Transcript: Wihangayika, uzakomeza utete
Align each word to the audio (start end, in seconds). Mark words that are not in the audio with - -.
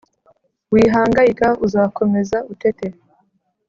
Wihangayika, 0.73 1.47
uzakomeza 1.65 2.37
utete 2.53 2.87